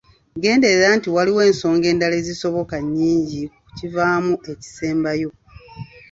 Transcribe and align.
Genderera 0.43 0.87
nti 0.97 1.09
waliwo 1.15 1.41
ensonga 1.49 1.85
endala 1.93 2.15
ezisoboka 2.21 2.75
nnyingi 2.85 3.41
ku 3.65 3.69
kivaamu 3.77 4.33
ekisembayo. 4.51 5.29